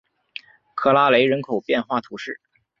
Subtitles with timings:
[0.73, 2.41] 克拉雷人口变化图示